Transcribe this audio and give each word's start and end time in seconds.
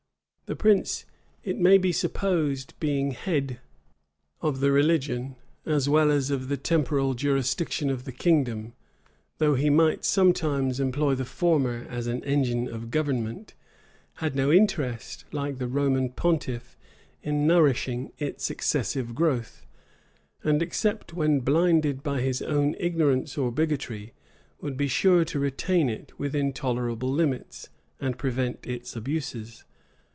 The 0.47 0.55
prince, 0.57 1.05
it 1.45 1.57
may 1.59 1.77
be 1.77 1.93
supposed, 1.93 2.73
being 2.81 3.11
head 3.11 3.61
of 4.41 4.59
the 4.59 4.69
religion, 4.73 5.37
as 5.65 5.87
well 5.87 6.11
as 6.11 6.29
of 6.29 6.49
the 6.49 6.57
temporal 6.57 7.13
jurisdiction 7.13 7.89
of 7.89 8.03
the 8.03 8.11
kingdom, 8.11 8.73
though 9.37 9.55
he 9.55 9.69
might 9.69 10.03
sometimes 10.03 10.77
employ 10.81 11.15
the 11.15 11.23
former 11.23 11.85
as 11.89 12.05
an 12.07 12.21
engine 12.25 12.67
of 12.67 12.91
government, 12.91 13.53
had 14.15 14.35
no 14.35 14.51
interest, 14.51 15.23
like 15.31 15.57
the 15.57 15.69
Roman 15.69 16.09
pontiff, 16.09 16.75
in 17.23 17.47
nourishing 17.47 18.11
its 18.19 18.49
excessive 18.49 19.15
growth; 19.15 19.65
and, 20.43 20.61
except 20.61 21.13
when 21.13 21.39
blinded 21.39 22.03
by 22.03 22.19
his 22.19 22.41
own 22.41 22.75
ignorance 22.77 23.37
or 23.37 23.53
bigotry, 23.53 24.11
would 24.59 24.75
be 24.75 24.89
sure 24.89 25.23
to 25.23 25.39
retain 25.39 25.89
it 25.89 26.11
within 26.19 26.51
tolerable 26.51 27.09
limits, 27.09 27.69
and 28.01 28.17
prevent 28.17 28.67
its 28.67 28.97
abuses. 28.97 29.63